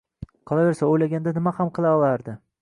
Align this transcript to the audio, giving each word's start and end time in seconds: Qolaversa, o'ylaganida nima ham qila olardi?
Qolaversa, 0.51 0.87
o'ylaganida 0.93 1.35
nima 1.37 1.55
ham 1.59 1.71
qila 1.77 1.93
olardi? 1.99 2.37